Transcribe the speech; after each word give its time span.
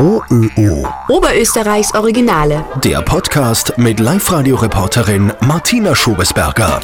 OÖO. 0.00 0.86
Oberösterreichs 1.08 1.92
Originale. 1.92 2.64
Der 2.84 3.02
Podcast 3.02 3.76
mit 3.78 3.98
Live-Radio-Reporterin 3.98 5.32
Martina 5.40 5.96
Schobesberger. 5.96 6.80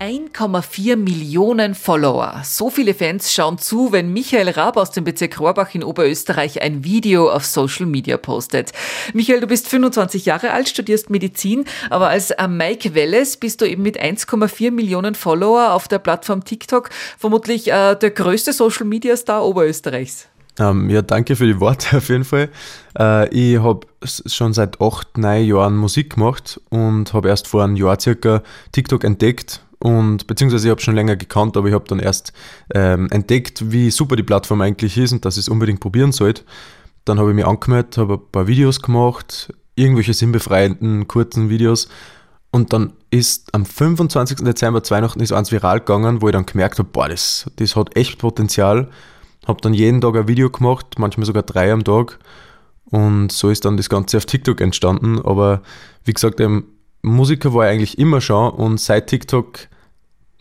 1,4 0.00 0.96
Millionen 0.96 1.76
Follower. 1.76 2.40
So 2.42 2.70
viele 2.70 2.94
Fans 2.94 3.32
schauen 3.32 3.58
zu, 3.58 3.92
wenn 3.92 4.12
Michael 4.12 4.48
Raab 4.48 4.78
aus 4.78 4.90
dem 4.90 5.04
Bezirk 5.04 5.38
Rohrbach 5.38 5.76
in 5.76 5.84
Oberösterreich 5.84 6.60
ein 6.60 6.82
Video 6.82 7.30
auf 7.30 7.44
Social 7.44 7.86
Media 7.86 8.16
postet. 8.16 8.72
Michael, 9.14 9.38
du 9.38 9.46
bist 9.46 9.68
25 9.68 10.26
Jahre 10.26 10.50
alt, 10.50 10.68
studierst 10.68 11.08
Medizin, 11.08 11.66
aber 11.88 12.08
als 12.08 12.34
Mike 12.48 12.96
Welles 12.96 13.36
bist 13.36 13.60
du 13.60 13.64
eben 13.64 13.84
mit 13.84 14.02
1,4 14.02 14.72
Millionen 14.72 15.14
Follower 15.14 15.72
auf 15.72 15.86
der 15.86 16.00
Plattform 16.00 16.42
TikTok 16.42 16.90
vermutlich 17.16 17.70
äh, 17.70 17.94
der 17.94 18.10
größte 18.10 18.52
Social 18.52 18.86
Media 18.86 19.16
Star 19.16 19.44
Oberösterreichs. 19.44 20.26
Ähm, 20.58 20.90
ja, 20.90 21.02
danke 21.02 21.36
für 21.36 21.46
die 21.46 21.60
Worte 21.60 21.96
auf 21.96 22.08
jeden 22.08 22.24
Fall. 22.24 22.48
Äh, 22.98 23.28
ich 23.30 23.58
habe 23.58 23.86
schon 24.04 24.52
seit 24.52 24.80
acht, 24.80 25.16
neun 25.16 25.46
Jahren 25.46 25.76
Musik 25.76 26.14
gemacht 26.14 26.60
und 26.68 27.12
habe 27.14 27.28
erst 27.28 27.48
vor 27.48 27.64
einem 27.64 27.76
Jahr 27.76 27.98
circa 27.98 28.42
TikTok 28.72 29.04
entdeckt 29.04 29.62
und 29.78 30.26
beziehungsweise 30.26 30.68
ich 30.68 30.70
habe 30.70 30.80
schon 30.80 30.94
länger 30.94 31.16
gekannt, 31.16 31.56
aber 31.56 31.68
ich 31.68 31.74
habe 31.74 31.88
dann 31.88 31.98
erst 31.98 32.32
ähm, 32.74 33.08
entdeckt, 33.10 33.72
wie 33.72 33.90
super 33.90 34.14
die 34.14 34.22
Plattform 34.22 34.60
eigentlich 34.60 34.96
ist 34.96 35.12
und 35.12 35.24
dass 35.24 35.36
ich 35.36 35.42
es 35.42 35.48
unbedingt 35.48 35.80
probieren 35.80 36.12
sollte. 36.12 36.44
Dann 37.04 37.18
habe 37.18 37.30
ich 37.30 37.34
mich 37.34 37.46
angemeldet, 37.46 37.98
habe 37.98 38.14
ein 38.14 38.30
paar 38.30 38.46
Videos 38.46 38.80
gemacht, 38.80 39.52
irgendwelche 39.74 40.14
sinnbefreienden 40.14 41.08
kurzen 41.08 41.48
Videos 41.48 41.88
und 42.52 42.72
dann 42.72 42.92
ist 43.10 43.52
am 43.54 43.64
25. 43.66 44.44
Dezember 44.44 44.82
Weihnachten 44.88 45.20
ist 45.20 45.32
eins 45.32 45.50
viral 45.50 45.80
gegangen, 45.80 46.22
wo 46.22 46.28
ich 46.28 46.32
dann 46.32 46.46
gemerkt 46.46 46.78
habe, 46.78 46.88
boah, 46.92 47.08
das, 47.08 47.50
das 47.56 47.74
hat 47.74 47.96
echt 47.96 48.18
Potenzial. 48.18 48.88
Habe 49.46 49.60
dann 49.60 49.74
jeden 49.74 50.00
Tag 50.00 50.14
ein 50.16 50.28
Video 50.28 50.50
gemacht, 50.50 50.98
manchmal 50.98 51.26
sogar 51.26 51.42
drei 51.42 51.72
am 51.72 51.84
Tag. 51.84 52.18
Und 52.84 53.32
so 53.32 53.50
ist 53.50 53.64
dann 53.64 53.76
das 53.76 53.88
Ganze 53.88 54.18
auf 54.18 54.26
TikTok 54.26 54.60
entstanden. 54.60 55.20
Aber 55.20 55.62
wie 56.04 56.12
gesagt, 56.12 56.40
ähm, 56.40 56.64
Musiker 57.02 57.52
war 57.52 57.66
ich 57.66 57.72
eigentlich 57.72 57.98
immer 57.98 58.20
schon 58.20 58.52
und 58.52 58.78
seit 58.78 59.08
TikTok 59.08 59.58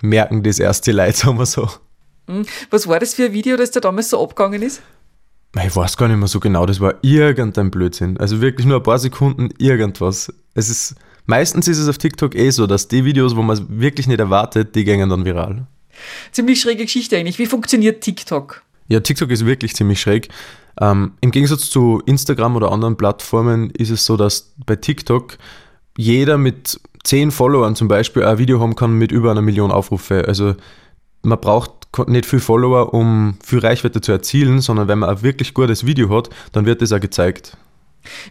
merken 0.01 0.43
das 0.43 0.59
erste 0.59 0.91
Leute, 0.91 1.17
sagen 1.17 1.39
wir 1.39 1.45
so. 1.45 1.69
Hm, 2.27 2.45
was 2.69 2.87
war 2.87 2.99
das 2.99 3.15
für 3.15 3.25
ein 3.25 3.33
Video, 3.33 3.57
das 3.57 3.71
da 3.71 3.79
damals 3.79 4.09
so 4.09 4.21
abgegangen 4.21 4.61
ist? 4.61 4.81
Ich 5.55 5.75
weiß 5.75 5.97
gar 5.97 6.07
nicht 6.07 6.17
mehr 6.17 6.27
so 6.27 6.39
genau, 6.39 6.65
das 6.65 6.79
war 6.79 6.95
irgendein 7.01 7.71
Blödsinn. 7.71 8.17
Also 8.17 8.39
wirklich 8.39 8.65
nur 8.65 8.77
ein 8.77 8.83
paar 8.83 8.99
Sekunden 8.99 9.49
irgendwas. 9.57 10.31
Es 10.53 10.69
ist, 10.69 10.95
meistens 11.25 11.67
ist 11.67 11.77
es 11.77 11.89
auf 11.89 11.97
TikTok 11.97 12.35
eh 12.35 12.51
so, 12.51 12.67
dass 12.67 12.87
die 12.87 13.03
Videos, 13.03 13.35
wo 13.35 13.41
man 13.41 13.57
es 13.57 13.63
wirklich 13.67 14.07
nicht 14.07 14.19
erwartet, 14.19 14.75
die 14.75 14.85
gehen 14.85 15.09
dann 15.09 15.25
viral. 15.25 15.67
Ziemlich 16.31 16.61
schräge 16.61 16.83
Geschichte 16.83 17.17
eigentlich. 17.17 17.37
Wie 17.37 17.47
funktioniert 17.47 18.01
TikTok? 18.01 18.63
Ja, 18.91 18.99
TikTok 18.99 19.31
ist 19.31 19.45
wirklich 19.45 19.73
ziemlich 19.73 20.01
schräg. 20.01 20.27
Ähm, 20.81 21.13
Im 21.21 21.31
Gegensatz 21.31 21.69
zu 21.69 22.01
Instagram 22.05 22.57
oder 22.57 22.73
anderen 22.73 22.97
Plattformen 22.97 23.69
ist 23.69 23.89
es 23.89 24.05
so, 24.05 24.17
dass 24.17 24.51
bei 24.65 24.75
TikTok 24.75 25.37
jeder 25.97 26.37
mit 26.37 26.77
10 27.05 27.31
Followern 27.31 27.77
zum 27.77 27.87
Beispiel 27.87 28.25
ein 28.25 28.37
Video 28.37 28.59
haben 28.59 28.75
kann 28.75 28.91
mit 28.91 29.13
über 29.13 29.31
einer 29.31 29.41
Million 29.41 29.71
Aufrufe. 29.71 30.27
Also 30.27 30.55
man 31.21 31.39
braucht 31.39 31.71
nicht 32.07 32.25
viel 32.25 32.41
Follower, 32.41 32.93
um 32.93 33.37
viel 33.41 33.59
Reichweite 33.59 34.01
zu 34.01 34.11
erzielen, 34.11 34.59
sondern 34.59 34.89
wenn 34.89 34.99
man 34.99 35.09
ein 35.09 35.21
wirklich 35.21 35.53
gutes 35.53 35.85
Video 35.85 36.09
hat, 36.09 36.29
dann 36.51 36.65
wird 36.65 36.81
das 36.81 36.91
auch 36.91 36.99
gezeigt. 36.99 37.55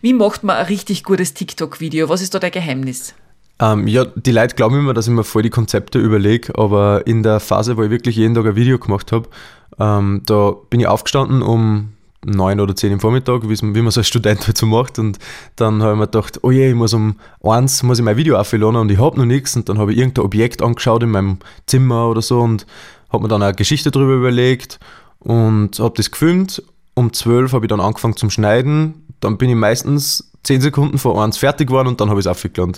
Wie 0.02 0.12
macht 0.12 0.44
man 0.44 0.56
ein 0.56 0.66
richtig 0.66 1.04
gutes 1.04 1.32
TikTok-Video? 1.32 2.10
Was 2.10 2.20
ist 2.20 2.34
da 2.34 2.38
der 2.38 2.50
Geheimnis? 2.50 3.14
Ähm, 3.60 3.86
ja, 3.86 4.04
die 4.04 4.32
Leute 4.32 4.56
glauben 4.56 4.78
immer, 4.78 4.94
dass 4.94 5.06
ich 5.06 5.12
mir 5.12 5.24
voll 5.24 5.42
die 5.42 5.50
Konzepte 5.50 5.98
überlege, 5.98 6.58
aber 6.58 7.06
in 7.06 7.22
der 7.22 7.40
Phase, 7.40 7.76
wo 7.76 7.82
ich 7.82 7.90
wirklich 7.90 8.16
jeden 8.16 8.34
Tag 8.34 8.46
ein 8.46 8.56
Video 8.56 8.78
gemacht 8.78 9.12
habe, 9.12 9.28
ähm, 9.80 10.22
da 10.26 10.54
bin 10.68 10.80
ich 10.80 10.86
aufgestanden 10.86 11.42
um 11.42 11.94
neun 12.24 12.60
oder 12.60 12.76
zehn 12.76 12.92
im 12.92 13.00
Vormittag, 13.00 13.48
wie 13.48 13.82
man 13.82 13.90
so 13.90 14.00
als 14.00 14.08
Student 14.08 14.46
halt 14.46 14.58
so 14.58 14.66
macht. 14.66 14.98
Und 14.98 15.18
dann 15.56 15.82
habe 15.82 15.92
ich 15.92 15.98
mir 15.98 16.06
gedacht, 16.06 16.40
oh 16.42 16.50
je, 16.50 16.68
ich 16.68 16.74
muss 16.74 16.92
um 16.92 17.16
eins 17.42 17.82
muss 17.82 17.98
ich 17.98 18.04
mein 18.04 18.16
Video 18.16 18.38
aufladen 18.38 18.76
und 18.76 18.90
ich 18.90 18.98
habe 18.98 19.18
noch 19.18 19.24
nichts. 19.24 19.56
Und 19.56 19.68
dann 19.68 19.78
habe 19.78 19.92
ich 19.92 19.98
irgendein 19.98 20.24
Objekt 20.24 20.62
angeschaut 20.62 21.02
in 21.02 21.10
meinem 21.10 21.38
Zimmer 21.66 22.08
oder 22.08 22.20
so 22.20 22.40
und 22.40 22.66
habe 23.10 23.22
mir 23.22 23.28
dann 23.28 23.42
eine 23.42 23.54
Geschichte 23.54 23.90
darüber 23.90 24.12
überlegt 24.12 24.78
und 25.18 25.78
habe 25.78 25.94
das 25.96 26.10
gefilmt. 26.10 26.62
Um 26.94 27.12
zwölf 27.12 27.52
habe 27.52 27.64
ich 27.64 27.70
dann 27.70 27.80
angefangen 27.80 28.16
zum 28.16 28.30
Schneiden. 28.30 29.06
Dann 29.20 29.38
bin 29.38 29.48
ich 29.48 29.56
meistens 29.56 30.29
zehn 30.42 30.60
Sekunden 30.60 30.98
vor 30.98 31.22
eins 31.22 31.36
fertig 31.36 31.68
geworden 31.68 31.88
und 31.88 32.00
dann 32.00 32.10
habe 32.10 32.20
ich 32.20 32.26
es 32.26 32.30
aufgeladen. 32.30 32.76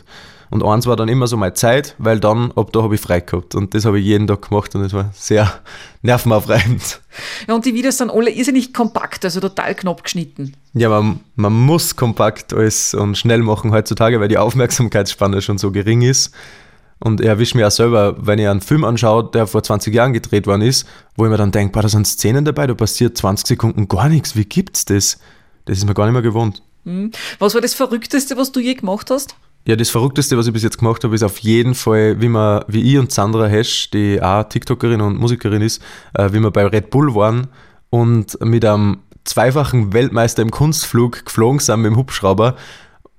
Und 0.51 0.63
eins 0.63 0.87
war 0.87 0.97
dann 0.97 1.09
immer 1.09 1.27
so 1.27 1.39
meine 1.39 1.55
Zeit, 1.55 1.95
weil 1.97 2.21
dann, 2.21 2.53
ab 2.53 2.75
da 2.75 2.83
habe 2.83 2.95
ich 2.95 3.01
frei 3.01 3.21
gehabt. 3.21 3.55
Und 3.55 3.73
das 3.73 3.87
habe 3.87 3.99
ich 3.99 4.05
jeden 4.05 4.27
Tag 4.27 4.51
gemacht 4.51 4.75
und 4.75 4.83
das 4.83 4.93
war 4.93 5.11
sehr 5.15 5.51
nervenaufreibend. 6.03 7.01
Ja, 7.49 7.55
und 7.55 7.65
die 7.65 7.73
Videos 7.73 7.97
sind 7.97 8.11
alle 8.11 8.31
irrsinnig 8.31 8.75
kompakt, 8.75 9.25
also 9.25 9.41
total 9.41 9.75
knapp 9.75 10.05
geschnitten. 10.05 10.55
Ja, 10.75 10.91
man, 10.91 11.21
man 11.37 11.55
muss 11.55 11.97
kompakt 11.97 12.53
alles 12.53 12.93
und 12.93 13.17
schnell 13.17 13.39
machen 13.39 13.73
heutzutage, 13.73 14.21
weil 14.21 14.29
die 14.29 14.37
Aufmerksamkeitsspanne 14.37 15.41
schon 15.41 15.57
so 15.57 15.71
gering 15.71 16.03
ist. 16.03 16.33
Und 16.99 17.23
ich 17.23 17.27
erwische 17.27 17.57
mich 17.57 17.65
auch 17.65 17.71
selber, 17.71 18.15
wenn 18.19 18.39
ich 18.39 18.47
einen 18.47 18.61
Film 18.61 18.85
anschaue, 18.85 19.31
der 19.33 19.47
vor 19.47 19.63
20 19.63 19.93
Jahren 19.93 20.13
gedreht 20.13 20.47
worden 20.47 20.63
ist, 20.63 20.87
wo 21.17 21.25
ich 21.25 21.31
mir 21.31 21.39
dann 21.39 21.51
denke, 21.51 21.81
da 21.81 21.89
sind 21.89 22.07
Szenen 22.07 22.45
dabei, 22.45 22.67
da 22.67 22.75
passiert 22.75 23.17
20 23.17 23.47
Sekunden 23.47 23.89
gar 23.89 24.11
nichts. 24.11 24.37
Wie 24.37 24.45
gibt's 24.45 24.85
das? 24.85 25.19
Das 25.65 25.79
ist 25.79 25.87
mir 25.87 25.95
gar 25.95 26.05
nicht 26.05 26.13
mehr 26.13 26.23
gewohnt. 26.23 26.63
Hm. 26.85 27.11
Was 27.39 27.55
war 27.55 27.61
das 27.61 27.75
Verrückteste, 27.75 28.37
was 28.37 28.53
du 28.53 28.61
je 28.61 28.75
gemacht 28.75 29.11
hast? 29.11 29.37
Ja, 29.65 29.77
das 29.77 29.91
Verrückteste, 29.91 30.37
was 30.37 30.49
ich 30.49 30.53
bis 30.53 30.65
jetzt 30.65 30.79
gemacht 30.79 31.05
habe, 31.05 31.15
ist 31.15 31.23
auf 31.23 31.39
jeden 31.39 31.77
Fall, 31.77 32.21
wie 32.21 32.29
man, 32.29 32.65
wie 32.67 32.93
ich 32.93 32.99
und 32.99 33.13
Sandra 33.13 33.47
Hesch, 33.47 33.91
die 33.91 34.21
auch 34.21 34.43
TikTokerin 34.43 35.01
und 35.01 35.21
Musikerin 35.21 35.63
ist, 35.63 35.81
äh, 36.15 36.33
wie 36.33 36.41
wir 36.41 36.51
bei 36.51 36.67
Red 36.67 36.91
Bull 36.91 37.15
waren 37.15 37.47
und 37.91 38.41
mit 38.43 38.65
einem 38.65 38.99
zweifachen 39.25 39.93
Weltmeister 39.93 40.43
im 40.43 40.51
Kunstflug 40.51 41.25
geflogen 41.27 41.61
sind 41.61 41.83
mit 41.83 41.93
dem 41.93 41.97
Hubschrauber. 41.97 42.57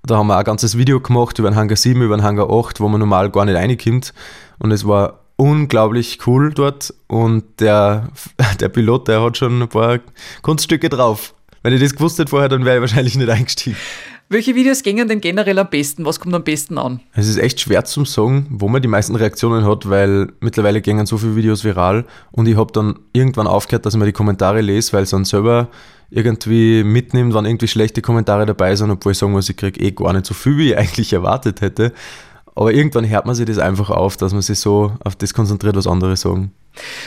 Da 0.04 0.18
haben 0.18 0.28
wir 0.28 0.38
ein 0.38 0.44
ganzes 0.44 0.78
Video 0.78 1.00
gemacht 1.00 1.40
über 1.40 1.50
den 1.50 1.56
Hangar 1.56 1.78
7, 1.78 2.02
über 2.02 2.18
den 2.18 2.24
Hangar 2.24 2.52
8, 2.52 2.82
wo 2.82 2.90
man 2.90 3.00
normal 3.00 3.32
gar 3.32 3.46
nicht 3.46 3.56
reinkommt. 3.56 4.14
Und 4.60 4.72
es 4.72 4.86
war 4.86 5.22
unglaublich 5.38 6.20
cool 6.28 6.54
dort. 6.54 6.94
Und 7.08 7.46
der, 7.62 8.10
der 8.60 8.68
Pilot, 8.68 9.08
der 9.08 9.22
hat 9.22 9.38
schon 9.38 9.62
ein 9.62 9.70
paar 9.70 10.00
Kunststücke 10.42 10.90
drauf. 10.90 11.34
Wenn 11.64 11.74
ich 11.74 11.80
das 11.80 11.96
gewusst 11.96 12.20
hätte 12.20 12.30
vorher, 12.30 12.50
dann 12.50 12.66
wäre 12.66 12.76
ich 12.76 12.82
wahrscheinlich 12.82 13.18
nicht 13.18 13.30
eingestiegen. 13.30 13.78
Welche 14.28 14.54
Videos 14.54 14.84
gingen 14.84 15.08
denn 15.08 15.22
generell 15.22 15.60
am 15.60 15.70
besten? 15.70 16.06
Was 16.06 16.20
kommt 16.20 16.36
am 16.36 16.44
besten 16.44 16.78
an? 16.78 17.00
Es 17.14 17.28
ist 17.28 17.38
echt 17.38 17.62
schwer 17.62 17.86
zum 17.86 18.06
sagen, 18.06 18.48
wo 18.50 18.68
man 18.68 18.82
die 18.82 18.88
meisten 18.88 19.16
Reaktionen 19.16 19.66
hat, 19.66 19.90
weil 19.90 20.34
mittlerweile 20.42 20.82
gingen 20.82 21.06
so 21.06 21.18
viele 21.18 21.36
Videos 21.36 21.64
viral 21.64 22.06
und 22.32 22.48
ich 22.48 22.58
habe 22.58 22.72
dann 22.74 23.00
irgendwann 23.14 23.48
aufgehört, 23.48 23.86
dass 23.86 23.94
ich 23.94 24.00
mir 24.00 24.06
die 24.06 24.12
Kommentare 24.12 24.62
lese, 24.62 24.92
weil 24.94 25.04
es 25.04 25.12
dann 25.12 25.24
selber 25.24 25.70
irgendwie 26.10 26.84
mitnimmt, 26.84 27.34
wann 27.34 27.46
irgendwie 27.46 27.68
schlechte 27.68 28.02
Kommentare 28.02 28.46
dabei 28.46 28.76
sind, 28.76 28.92
obwohl 28.92 29.14
ich 29.14 29.18
sagen 29.18 29.32
muss, 29.32 29.50
ich 29.50 29.56
kriege 29.56 29.80
eh 29.80 29.92
gar 29.92 30.14
nicht 30.14 30.26
so 30.26 30.34
viel, 30.34 30.58
wie 30.58 30.72
ich 30.72 30.78
eigentlich 30.78 31.14
erwartet 31.14 31.62
hätte. 31.62 31.94
Aber 32.56 32.74
irgendwann 32.74 33.08
hört 33.08 33.26
man 33.26 33.36
sich 33.36 33.46
das 33.46 33.58
einfach 33.58 33.90
auf, 33.90 34.18
dass 34.18 34.34
man 34.34 34.42
sich 34.42 34.60
so 34.60 34.94
auf 35.04 35.16
das 35.16 35.34
konzentriert, 35.34 35.76
was 35.76 35.88
andere 35.88 36.18
sagen. 36.18 36.52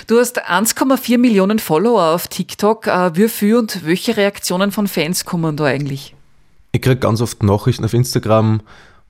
Du 0.07 0.19
hast 0.19 0.49
1,4 0.49 1.19
Millionen 1.19 1.59
Follower 1.59 2.15
auf 2.15 2.29
TikTok. 2.29 2.87
Äh, 2.87 3.29
viel 3.29 3.57
und 3.57 3.85
welche 3.85 4.17
Reaktionen 4.17 4.73
von 4.73 4.87
Fans 4.87 5.25
kommen 5.25 5.57
da 5.57 5.65
eigentlich? 5.65 6.15
Ich 6.73 6.83
kriege 6.83 6.97
ganz 6.97 7.21
oft 7.21 7.43
Nachrichten 7.43 7.85
auf 7.85 7.95
Instagram, 7.95 8.61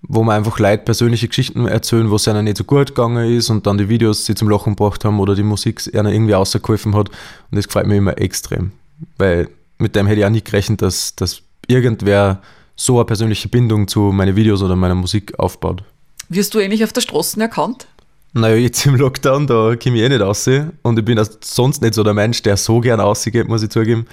wo 0.03 0.23
man 0.23 0.37
einfach 0.37 0.59
Leute 0.59 0.85
persönliche 0.85 1.29
Geschichten 1.29 1.67
erzählen, 1.67 2.11
wo 2.11 2.17
es 2.17 2.27
ihnen 2.27 2.45
nicht 2.45 2.57
so 2.57 2.65
gut 2.65 2.89
gegangen 2.89 3.37
ist 3.37 3.51
und 3.51 3.67
dann 3.67 3.77
die 3.77 3.89
Videos 3.89 4.25
sie 4.25 4.35
zum 4.35 4.49
Lachen 4.49 4.77
gebracht 4.77 5.05
haben 5.05 5.21
oder 5.21 5.35
die 5.35 5.43
Musik 5.43 5.83
ihnen 5.93 6.07
irgendwie 6.07 6.33
rausgeholfen 6.33 6.95
hat. 6.95 7.09
Und 7.09 7.57
das 7.57 7.67
gefällt 7.67 7.87
mir 7.87 7.97
immer 7.97 8.19
extrem. 8.19 8.73
Weil 9.19 9.49
mit 9.79 9.97
dem 9.97 10.07
hätte 10.07 10.21
ich 10.21 10.27
auch 10.27 10.31
nicht 10.31 10.47
gerechnet, 10.47 10.81
dass, 10.81 11.15
dass 11.17 11.43
irgendwer 11.67 12.41
so 12.77 12.97
eine 12.97 13.05
persönliche 13.05 13.49
Bindung 13.49 13.89
zu 13.89 14.13
meinen 14.13 14.37
Videos 14.37 14.63
oder 14.63 14.77
meiner 14.77 14.95
Musik 14.95 15.39
aufbaut. 15.39 15.83
Wirst 16.29 16.55
du 16.55 16.59
ähnlich 16.61 16.85
auf 16.85 16.93
der 16.93 17.01
Straße 17.01 17.41
erkannt? 17.41 17.87
Naja, 18.37 18.57
jetzt 18.57 18.85
im 18.85 18.97
Lockdown, 18.97 19.47
da 19.47 19.77
komme 19.83 19.97
ich 19.97 20.03
eh 20.03 20.09
nicht 20.11 20.21
raus. 20.21 20.47
Und 20.83 20.99
ich 20.99 21.05
bin 21.07 21.19
sonst 21.41 21.81
nicht 21.81 21.95
so 21.95 22.05
der 22.05 22.13
Mensch, 22.13 22.43
der 22.43 22.59
so 22.59 22.81
gern 22.81 23.01
rausgeht, 23.01 23.49
muss 23.49 23.63
ich 23.63 23.71
zugeben. 23.71 24.05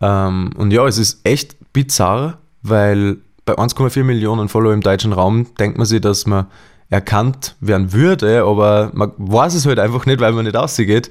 Ähm, 0.00 0.50
und 0.56 0.70
ja, 0.70 0.86
es 0.86 0.96
ist 0.96 1.20
echt 1.24 1.56
bizarr, 1.74 2.38
weil 2.62 3.18
bei 3.44 3.52
1,4 3.52 4.02
Millionen 4.02 4.48
Follower 4.48 4.72
im 4.72 4.80
deutschen 4.80 5.12
Raum 5.12 5.54
denkt 5.58 5.76
man 5.76 5.86
sich, 5.86 6.00
dass 6.00 6.24
man 6.24 6.46
erkannt 6.88 7.54
werden 7.60 7.92
würde, 7.92 8.44
aber 8.44 8.92
man 8.94 9.12
weiß 9.18 9.52
es 9.52 9.66
halt 9.66 9.78
einfach 9.78 10.06
nicht, 10.06 10.20
weil 10.20 10.32
man 10.32 10.46
nicht 10.46 10.56
rausgeht. 10.56 11.10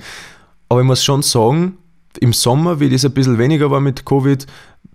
Aber 0.68 0.80
ich 0.80 0.88
muss 0.88 1.04
schon 1.04 1.22
sagen, 1.22 1.78
im 2.20 2.34
Sommer, 2.34 2.80
wie 2.80 2.90
das 2.90 3.06
ein 3.06 3.12
bisschen 3.12 3.38
weniger 3.38 3.70
war 3.70 3.80
mit 3.80 4.06
Covid, 4.06 4.48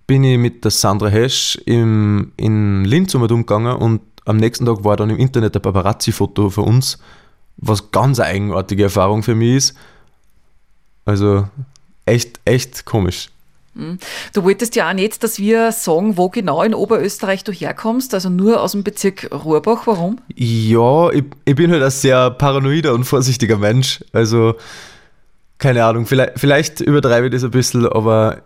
bin 0.07 0.25
ich 0.25 0.37
mit 0.37 0.65
der 0.65 0.71
Sandra 0.71 1.07
Hesch 1.07 1.55
im, 1.65 2.33
in 2.35 2.83
Linz 2.83 3.15
umgegangen 3.15 3.77
und 3.77 4.01
am 4.25 4.35
nächsten 4.35 4.65
Tag 4.65 4.83
war 4.83 4.97
dann 4.97 5.09
im 5.09 5.17
Internet 5.17 5.55
ein 5.55 5.61
Paparazzi-Foto 5.61 6.49
von 6.49 6.65
uns, 6.65 6.97
was 7.61 7.91
ganz 7.91 8.19
eigenartige 8.19 8.83
Erfahrung 8.83 9.23
für 9.23 9.35
mich 9.35 9.55
ist. 9.55 9.77
Also 11.05 11.47
echt, 12.05 12.39
echt 12.45 12.85
komisch. 12.85 13.29
Hm. 13.75 13.99
Du 14.33 14.43
wolltest 14.43 14.75
ja 14.75 14.89
auch 14.89 14.93
nicht, 14.93 15.23
dass 15.23 15.39
wir 15.39 15.71
sagen, 15.71 16.17
wo 16.17 16.29
genau 16.29 16.61
in 16.61 16.73
Oberösterreich 16.73 17.43
du 17.43 17.53
herkommst, 17.53 18.13
also 18.13 18.29
nur 18.29 18.61
aus 18.61 18.73
dem 18.73 18.83
Bezirk 18.83 19.29
Rohrbach. 19.31 19.87
Warum? 19.87 20.19
Ja, 20.35 21.09
ich, 21.11 21.23
ich 21.45 21.55
bin 21.55 21.71
halt 21.71 21.81
ein 21.81 21.91
sehr 21.91 22.31
paranoider 22.31 22.93
und 22.93 23.05
vorsichtiger 23.05 23.57
Mensch. 23.57 24.03
Also, 24.11 24.55
keine 25.57 25.85
Ahnung, 25.85 26.05
vielleicht, 26.05 26.33
vielleicht 26.37 26.81
übertreibe 26.81 27.27
ich 27.27 27.33
das 27.33 27.45
ein 27.45 27.51
bisschen, 27.51 27.87
aber 27.87 28.41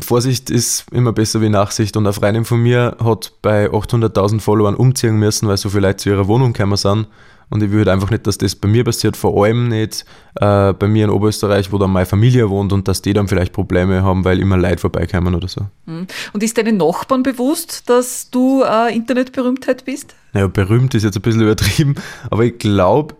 Vorsicht 0.00 0.50
ist 0.50 0.86
immer 0.92 1.12
besser 1.12 1.40
wie 1.40 1.48
Nachsicht 1.48 1.96
und 1.96 2.06
eine 2.06 2.12
Freundin 2.12 2.44
von 2.44 2.60
mir 2.60 2.96
hat 3.02 3.32
bei 3.42 3.66
800.000 3.68 4.40
Followern 4.40 4.74
umziehen 4.74 5.16
müssen, 5.16 5.48
weil 5.48 5.56
so 5.56 5.70
viele 5.70 5.88
Leute 5.88 5.98
zu 5.98 6.10
ihrer 6.10 6.26
Wohnung 6.26 6.52
gekommen 6.52 6.76
sind. 6.76 7.06
Und 7.50 7.62
ich 7.62 7.70
will 7.70 7.78
halt 7.78 7.88
einfach 7.88 8.10
nicht, 8.10 8.26
dass 8.26 8.36
das 8.36 8.54
bei 8.54 8.68
mir 8.68 8.84
passiert, 8.84 9.16
vor 9.16 9.44
allem 9.44 9.68
nicht 9.68 10.04
äh, 10.36 10.72
bei 10.74 10.86
mir 10.86 11.04
in 11.04 11.10
Oberösterreich, 11.10 11.72
wo 11.72 11.78
dann 11.78 11.90
meine 11.90 12.06
Familie 12.06 12.50
wohnt 12.50 12.72
und 12.72 12.88
dass 12.88 13.00
die 13.00 13.14
dann 13.14 13.26
vielleicht 13.26 13.52
Probleme 13.52 14.02
haben, 14.02 14.24
weil 14.24 14.38
immer 14.38 14.58
Leute 14.58 14.78
vorbeikommen 14.78 15.34
oder 15.34 15.48
so. 15.48 15.62
Hm. 15.86 16.06
Und 16.32 16.42
ist 16.42 16.58
deinen 16.58 16.76
Nachbarn 16.76 17.22
bewusst, 17.22 17.88
dass 17.88 18.30
du 18.30 18.62
äh, 18.62 18.94
Internetberühmtheit 18.94 19.84
bist? 19.84 20.14
Naja, 20.34 20.48
berühmt 20.48 20.94
ist 20.94 21.04
jetzt 21.04 21.16
ein 21.16 21.22
bisschen 21.22 21.42
übertrieben, 21.42 21.94
aber 22.30 22.44
ich 22.44 22.58
glaube, 22.58 23.16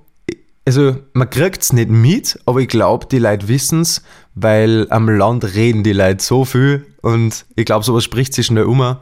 also 0.66 0.96
man 1.14 1.30
kriegt 1.30 1.62
es 1.62 1.72
nicht 1.72 1.88
mit, 1.88 2.38
aber 2.44 2.60
ich 2.60 2.68
glaube, 2.68 3.06
die 3.06 3.18
Leute 3.18 3.48
wissen 3.48 3.80
es, 3.80 4.02
weil 4.34 4.86
am 4.90 5.08
Land 5.08 5.54
reden 5.54 5.82
die 5.82 5.94
Leute 5.94 6.22
so 6.22 6.44
viel 6.44 6.84
und 7.00 7.46
ich 7.56 7.64
glaube, 7.64 7.86
sowas 7.86 8.04
spricht 8.04 8.34
sich 8.34 8.46
schnell 8.46 8.64
um. 8.64 8.96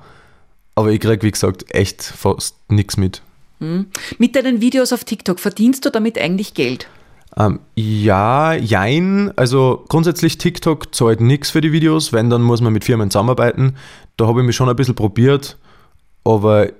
Aber 0.76 0.90
ich 0.90 1.00
kriege, 1.00 1.22
wie 1.26 1.30
gesagt, 1.30 1.64
echt 1.74 2.02
fast 2.02 2.70
nichts 2.70 2.96
mit. 2.96 3.22
Hm. 3.60 3.86
Mit 4.18 4.36
deinen 4.36 4.60
Videos 4.60 4.92
auf 4.92 5.04
TikTok 5.04 5.40
verdienst 5.40 5.84
du 5.84 5.90
damit 5.90 6.18
eigentlich 6.18 6.54
Geld? 6.54 6.88
Ähm, 7.38 7.60
ja, 7.74 8.54
jein. 8.54 9.32
Also 9.36 9.84
grundsätzlich 9.88 10.38
TikTok 10.38 10.94
zahlt 10.94 11.20
nichts 11.20 11.50
für 11.50 11.60
die 11.60 11.72
Videos. 11.72 12.12
Wenn, 12.12 12.30
dann 12.30 12.42
muss 12.42 12.60
man 12.60 12.72
mit 12.72 12.84
Firmen 12.84 13.10
zusammenarbeiten. 13.10 13.76
Da 14.16 14.26
habe 14.26 14.40
ich 14.40 14.46
mich 14.46 14.56
schon 14.56 14.68
ein 14.68 14.76
bisschen 14.76 14.94
probiert, 14.94 15.58
aber 16.24 16.70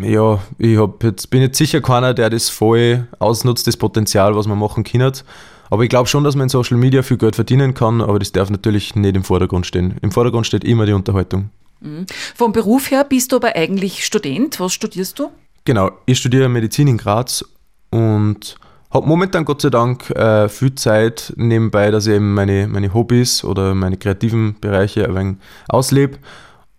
ja, 0.00 0.40
ich 0.58 0.78
hab 0.78 1.02
jetzt, 1.02 1.30
bin 1.30 1.42
jetzt 1.42 1.58
sicher 1.58 1.80
keiner, 1.80 2.14
der 2.14 2.30
das 2.30 2.48
voll 2.48 3.06
ausnutzt, 3.18 3.66
das 3.66 3.76
Potenzial, 3.76 4.34
was 4.36 4.46
man 4.46 4.58
machen 4.58 4.84
kann. 4.84 5.12
Aber 5.70 5.82
ich 5.82 5.88
glaube 5.88 6.08
schon, 6.08 6.24
dass 6.24 6.36
man 6.36 6.44
in 6.44 6.48
Social 6.48 6.76
Media 6.76 7.02
viel 7.02 7.16
Geld 7.16 7.34
verdienen 7.34 7.74
kann, 7.74 8.00
aber 8.00 8.18
das 8.18 8.32
darf 8.32 8.50
natürlich 8.50 8.94
nicht 8.94 9.16
im 9.16 9.24
Vordergrund 9.24 9.66
stehen. 9.66 9.96
Im 10.02 10.12
Vordergrund 10.12 10.46
steht 10.46 10.64
immer 10.64 10.86
die 10.86 10.92
Unterhaltung. 10.92 11.50
Mhm. 11.80 12.06
Vom 12.34 12.52
Beruf 12.52 12.90
her 12.90 13.04
bist 13.04 13.32
du 13.32 13.36
aber 13.36 13.56
eigentlich 13.56 14.04
Student. 14.04 14.60
Was 14.60 14.72
studierst 14.72 15.18
du? 15.18 15.30
Genau, 15.64 15.90
ich 16.06 16.18
studiere 16.18 16.48
Medizin 16.48 16.88
in 16.88 16.98
Graz 16.98 17.44
und 17.90 18.56
habe 18.90 19.06
momentan 19.06 19.44
Gott 19.44 19.62
sei 19.62 19.70
Dank 19.70 20.10
äh, 20.10 20.48
viel 20.48 20.74
Zeit 20.74 21.32
nebenbei, 21.36 21.90
dass 21.90 22.06
ich 22.06 22.14
eben 22.14 22.34
meine, 22.34 22.68
meine 22.68 22.92
Hobbys 22.92 23.44
oder 23.44 23.74
meine 23.74 23.96
kreativen 23.96 24.56
Bereiche 24.60 25.06
ein 25.06 25.14
wenig 25.14 25.36
auslebe. 25.68 26.18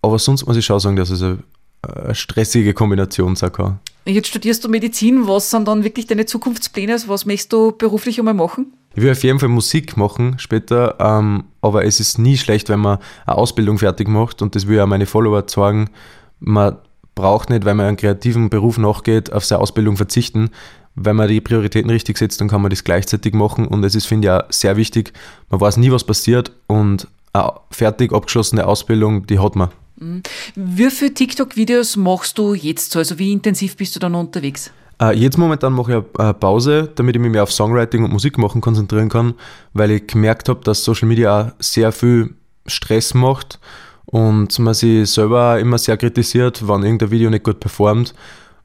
Aber 0.02 0.20
sonst 0.20 0.46
muss 0.46 0.56
ich 0.56 0.66
schon 0.66 0.80
sagen, 0.80 0.96
dass 0.96 1.10
es 1.10 1.22
eine 1.22 1.40
eine 1.86 2.16
stressige 2.16 2.74
Kombination 2.74 3.36
sein 3.36 3.52
kann. 3.52 3.80
Jetzt 4.06 4.28
studierst 4.28 4.64
du 4.64 4.70
Medizin. 4.70 5.28
Was 5.28 5.50
sind 5.50 5.68
dann 5.68 5.84
wirklich 5.84 6.08
deine 6.08 6.26
Zukunftspläne? 6.26 6.94
Also 6.94 7.08
was 7.08 7.26
möchtest 7.26 7.54
du 7.54 7.72
beruflich 7.72 8.20
einmal 8.20 8.34
machen? 8.34 8.74
Ich 8.96 9.04
will 9.04 9.12
auf 9.12 9.24
jeden 9.24 9.40
Fall 9.40 9.50
Musik 9.50 9.98
machen 9.98 10.40
später, 10.40 10.96
ähm, 11.00 11.46
aber 11.62 11.84
es 11.84 12.00
ist 12.00 12.18
nie 12.18 12.38
schlecht, 12.38 12.70
wenn 12.70 12.80
man 12.80 13.00
eine 13.26 13.38
Ausbildung 13.38 13.78
fertig 13.78 14.08
macht 14.08 14.42
und 14.42 14.56
das 14.56 14.68
will 14.68 14.78
ja 14.78 14.86
meine 14.86 15.06
Follower 15.06 15.44
sagen. 15.48 15.90
Man 16.40 16.78
braucht 17.16 17.50
nicht, 17.50 17.66
wenn 17.66 17.78
man 17.78 17.88
einen 17.88 17.98
kreativen 17.98 18.50
Beruf 18.50 18.78
nachgeht, 18.78 19.32
auf 19.32 19.46
seine 19.46 19.62
Ausbildung 19.62 19.98
verzichten. 19.98 20.50
Wenn 20.96 21.16
man 21.16 21.28
die 21.28 21.42
Prioritäten 21.42 21.90
richtig 21.90 22.18
setzt, 22.18 22.40
dann 22.40 22.48
kann 22.48 22.62
man 22.62 22.70
das 22.70 22.84
gleichzeitig 22.84 23.34
machen 23.34 23.68
und 23.68 23.84
es 23.84 23.96
ist, 23.96 24.06
finde 24.06 24.28
ich, 24.28 24.32
auch 24.32 24.44
sehr 24.50 24.78
wichtig. 24.78 25.14
Man 25.50 25.60
weiß 25.60 25.78
nie, 25.78 25.92
was 25.92 26.04
passiert 26.04 26.52
und 26.68 27.08
eine 27.34 27.52
fertig 27.72 28.14
abgeschlossene 28.14 28.66
Ausbildung, 28.66 29.28
die 29.28 29.40
hat 29.40 29.56
man. 29.56 29.70
Mhm. 29.98 30.24
Wie 30.56 30.90
viele 30.90 31.14
TikTok-Videos 31.14 31.98
machst 31.98 32.38
du 32.38 32.54
jetzt 32.54 32.92
so? 32.92 33.00
Also 33.00 33.20
wie 33.20 33.32
intensiv 33.32 33.76
bist 33.76 33.96
du 33.96 34.00
dann 34.00 34.16
unterwegs? 34.16 34.72
Äh, 35.02 35.18
jetzt 35.18 35.38
momentan 35.38 35.74
mache 35.74 36.06
ich 36.14 36.20
eine 36.20 36.34
Pause, 36.34 36.90
damit 36.96 37.16
ich 37.16 37.22
mich 37.22 37.32
mehr 37.32 37.44
auf 37.44 37.52
Songwriting 37.52 38.06
und 38.06 38.14
Musik 38.14 38.38
machen 38.38 38.62
konzentrieren 38.62 39.10
kann, 39.10 39.34
weil 39.74 39.92
ich 39.92 40.08
gemerkt 40.08 40.48
habe, 40.48 40.62
dass 40.64 40.84
Social 40.84 41.08
Media 41.08 41.42
auch 41.42 41.52
sehr 41.60 41.92
viel 41.92 42.34
Stress 42.66 43.14
macht 43.14 43.60
und 44.06 44.58
man 44.60 44.74
sich 44.74 45.10
selber 45.10 45.60
immer 45.60 45.78
sehr 45.78 45.98
kritisiert, 45.98 46.68
wenn 46.68 46.84
irgendein 46.84 47.12
Video 47.12 47.30
nicht 47.30 47.44
gut 47.44 47.60
performt. 47.60 48.14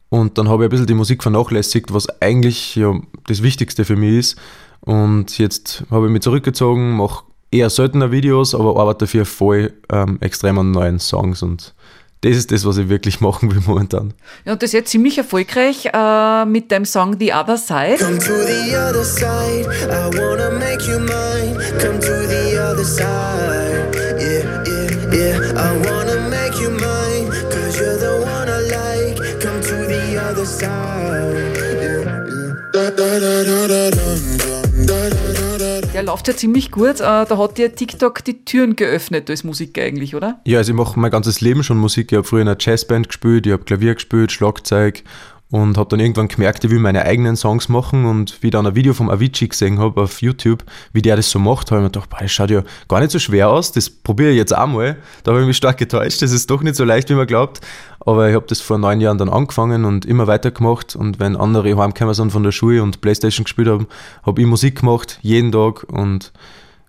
Und 0.08 0.38
dann 0.38 0.48
habe 0.48 0.64
ich 0.64 0.66
ein 0.66 0.70
bisschen 0.70 0.86
die 0.86 0.94
Musik 0.94 1.22
vernachlässigt, 1.22 1.94
was 1.94 2.08
eigentlich 2.20 2.74
ja 2.76 2.98
das 3.26 3.42
Wichtigste 3.42 3.84
für 3.84 3.96
mich 3.96 4.18
ist. 4.18 4.36
Und 4.80 5.38
jetzt 5.38 5.84
habe 5.90 6.06
ich 6.06 6.12
mich 6.12 6.22
zurückgezogen, 6.22 6.96
mache 6.96 7.24
eher 7.50 7.70
seltener 7.70 8.10
Videos, 8.10 8.54
aber 8.54 8.78
arbeite 8.78 9.06
dafür 9.06 9.26
voll 9.26 9.72
ähm, 9.92 10.18
extrem 10.20 10.58
an 10.58 10.70
neuen 10.70 10.98
Songs 10.98 11.42
und 11.42 11.74
das 12.22 12.36
ist 12.36 12.52
das, 12.52 12.66
was 12.66 12.76
ich 12.76 12.88
wirklich 12.88 13.20
machen 13.20 13.50
will 13.50 13.62
momentan. 13.66 14.12
Ja, 14.44 14.52
und 14.52 14.62
das 14.62 14.68
ist 14.68 14.74
jetzt 14.74 14.90
ziemlich 14.90 15.18
erfolgreich 15.18 15.88
äh, 15.92 16.44
mit 16.44 16.70
dem 16.70 16.84
Song 16.84 17.16
The 17.18 17.32
Other 17.32 17.56
Side. 17.56 17.96
Come 17.98 18.18
to 18.18 18.32
the 18.46 18.76
other 18.76 19.04
side, 19.04 19.66
I 19.88 20.16
wanna 20.18 20.50
make 20.58 20.82
you 20.86 20.98
mine. 20.98 21.56
Come 21.80 21.98
to 22.00 22.26
the 22.28 22.58
other 22.58 22.84
side, 22.84 23.96
yeah, 24.20 24.59
Yeah, 25.12 25.38
I 25.56 25.76
wanna 25.86 26.28
make 26.30 26.54
you 26.60 26.70
mine, 26.70 27.26
cause 27.50 27.78
you're 27.78 27.98
the 27.98 28.22
one 28.22 28.48
I 28.48 28.60
like. 28.76 29.16
Come 29.40 29.60
to 29.60 29.76
the 29.86 30.20
other 30.30 30.46
side. 30.46 31.50
Der 35.92 36.02
läuft 36.04 36.28
ja 36.28 36.36
ziemlich 36.36 36.70
gut. 36.70 37.00
Äh, 37.00 37.02
da 37.02 37.36
hat 37.36 37.58
dir 37.58 37.74
TikTok 37.74 38.24
die 38.24 38.44
Türen 38.44 38.76
geöffnet 38.76 39.28
als 39.28 39.44
Musik 39.44 39.78
eigentlich, 39.78 40.14
oder? 40.14 40.40
Ja, 40.46 40.58
also 40.58 40.72
ich 40.72 40.76
mache 40.76 40.98
mein 40.98 41.10
ganzes 41.10 41.40
Leben 41.40 41.64
schon 41.64 41.78
Musik. 41.78 42.12
Ich 42.12 42.16
habe 42.16 42.26
früher 42.26 42.42
in 42.42 42.48
einer 42.48 42.56
Jazzband 42.58 43.08
gespielt, 43.08 43.46
ich 43.46 43.52
habe 43.52 43.64
Klavier 43.64 43.94
gespielt, 43.94 44.30
Schlagzeug 44.32 45.02
und 45.50 45.76
habe 45.76 45.88
dann 45.88 46.00
irgendwann 46.00 46.28
gemerkt, 46.28 46.64
ich 46.64 46.70
will 46.70 46.78
meine 46.78 47.04
eigenen 47.04 47.36
Songs 47.36 47.68
machen 47.68 48.06
und 48.06 48.42
wie 48.42 48.50
dann 48.50 48.66
ein 48.66 48.74
Video 48.74 48.94
vom 48.94 49.10
Avicii 49.10 49.48
gesehen 49.48 49.78
habe 49.78 50.00
auf 50.02 50.22
YouTube, 50.22 50.64
wie 50.92 51.02
der 51.02 51.16
das 51.16 51.30
so 51.30 51.38
macht, 51.38 51.70
habe 51.70 51.80
ich 51.80 51.84
mir 51.84 51.90
gedacht, 51.90 52.10
boah, 52.10 52.20
das 52.20 52.30
schaut 52.30 52.50
ja 52.50 52.62
gar 52.88 53.00
nicht 53.00 53.10
so 53.10 53.18
schwer 53.18 53.50
aus, 53.50 53.72
das 53.72 53.90
probiere 53.90 54.30
ich 54.30 54.36
jetzt 54.36 54.52
einmal. 54.52 54.96
Da 55.24 55.32
habe 55.32 55.40
ich 55.40 55.46
mich 55.46 55.56
stark 55.56 55.78
getäuscht, 55.78 56.22
das 56.22 56.32
ist 56.32 56.50
doch 56.50 56.62
nicht 56.62 56.76
so 56.76 56.84
leicht, 56.84 57.10
wie 57.10 57.14
man 57.14 57.26
glaubt, 57.26 57.60
aber 58.00 58.28
ich 58.28 58.34
habe 58.34 58.46
das 58.48 58.60
vor 58.60 58.78
neun 58.78 59.00
Jahren 59.00 59.18
dann 59.18 59.28
angefangen 59.28 59.84
und 59.84 60.06
immer 60.06 60.26
weitergemacht 60.26 60.94
und 60.94 61.18
wenn 61.18 61.36
andere 61.36 61.76
heimgekommen 61.76 62.14
sind 62.14 62.30
von 62.30 62.44
der 62.44 62.52
Schule 62.52 62.82
und 62.82 63.00
Playstation 63.00 63.44
gespielt 63.44 63.68
haben, 63.68 63.88
habe 64.22 64.40
ich 64.40 64.46
Musik 64.46 64.80
gemacht, 64.80 65.18
jeden 65.22 65.50
Tag 65.50 65.84
und 65.84 66.32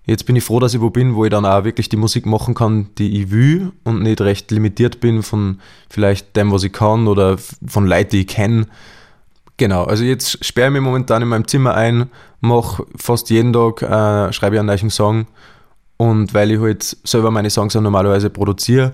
Jetzt 0.04 0.26
bin 0.26 0.34
ich 0.34 0.42
froh, 0.42 0.58
dass 0.58 0.74
ich 0.74 0.80
wo 0.80 0.90
bin, 0.90 1.14
wo 1.14 1.24
ich 1.24 1.30
dann 1.30 1.46
auch 1.46 1.64
wirklich 1.64 1.88
die 1.88 1.96
Musik 1.96 2.26
machen 2.26 2.54
kann, 2.54 2.88
die 2.98 3.20
ich 3.20 3.30
will 3.30 3.70
und 3.84 4.02
nicht 4.02 4.20
recht 4.20 4.50
limitiert 4.50 4.98
bin 5.00 5.22
von 5.22 5.60
vielleicht 5.88 6.36
dem, 6.36 6.50
was 6.50 6.64
ich 6.64 6.72
kann 6.72 7.06
oder 7.06 7.38
von 7.66 7.86
Leuten, 7.86 8.10
die 8.10 8.20
ich 8.22 8.26
kenne. 8.26 8.66
Genau, 9.58 9.84
also 9.84 10.02
jetzt 10.02 10.44
sperre 10.44 10.68
ich 10.68 10.72
mich 10.72 10.82
momentan 10.82 11.22
in 11.22 11.28
meinem 11.28 11.46
Zimmer 11.46 11.74
ein, 11.74 12.10
mache 12.40 12.84
fast 12.96 13.30
jeden 13.30 13.52
Tag, 13.52 13.82
äh, 13.82 14.32
schreibe 14.32 14.56
ich 14.56 14.60
einen 14.60 14.66
neuen 14.66 14.90
Song 14.90 15.26
und 15.98 16.34
weil 16.34 16.50
ich 16.50 16.58
halt 16.58 16.96
selber 17.04 17.30
meine 17.30 17.50
Songs 17.50 17.76
auch 17.76 17.80
normalerweise 17.80 18.28
produziere, 18.28 18.92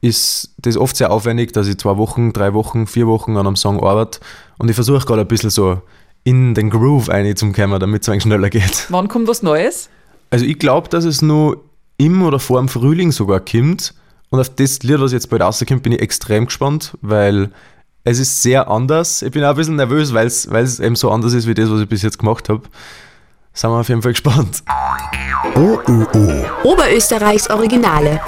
ist 0.00 0.54
das 0.58 0.78
oft 0.78 0.96
sehr 0.96 1.10
aufwendig, 1.10 1.52
dass 1.52 1.68
ich 1.68 1.76
zwei 1.76 1.98
Wochen, 1.98 2.32
drei 2.32 2.54
Wochen, 2.54 2.86
vier 2.86 3.06
Wochen 3.06 3.36
an 3.36 3.46
einem 3.46 3.56
Song 3.56 3.82
arbeite 3.82 4.20
und 4.56 4.70
ich 4.70 4.74
versuche 4.74 5.04
gerade 5.04 5.22
ein 5.22 5.28
bisschen 5.28 5.50
so 5.50 5.82
in 6.24 6.54
den 6.54 6.70
Groove 6.70 7.10
einzukommen, 7.10 7.78
damit 7.78 8.02
es 8.02 8.08
ein 8.08 8.20
schneller 8.20 8.48
geht. 8.48 8.86
Wann 8.88 9.08
kommt 9.08 9.28
was 9.28 9.42
Neues? 9.42 9.90
Also 10.30 10.44
ich 10.44 10.58
glaube, 10.58 10.88
dass 10.88 11.04
es 11.04 11.22
nur 11.22 11.64
im 11.98 12.22
oder 12.22 12.38
vor 12.38 12.58
dem 12.60 12.68
Frühling 12.68 13.12
sogar 13.12 13.40
kommt. 13.40 13.94
Und 14.30 14.40
auf 14.40 14.50
das 14.50 14.82
Lied, 14.82 15.00
was 15.00 15.12
jetzt 15.12 15.30
bald 15.30 15.42
rauskommt, 15.42 15.82
bin 15.82 15.92
ich 15.92 16.00
extrem 16.00 16.46
gespannt, 16.46 16.96
weil 17.00 17.50
es 18.04 18.18
ist 18.18 18.42
sehr 18.42 18.68
anders. 18.68 19.22
Ich 19.22 19.32
bin 19.32 19.44
auch 19.44 19.50
ein 19.50 19.56
bisschen 19.56 19.76
nervös, 19.76 20.12
weil 20.12 20.26
es 20.26 20.80
eben 20.80 20.96
so 20.96 21.10
anders 21.10 21.32
ist 21.32 21.46
wie 21.46 21.54
das, 21.54 21.70
was 21.70 21.80
ich 21.80 21.88
bis 21.88 22.02
jetzt 22.02 22.18
gemacht 22.18 22.48
habe. 22.48 22.62
Sind 23.52 23.70
wir 23.70 23.80
auf 23.80 23.88
jeden 23.88 24.02
Fall 24.02 24.12
gespannt. 24.12 24.62
OÖO. 25.54 26.44
Oberösterreichs 26.64 27.48
Originale. 27.48 28.20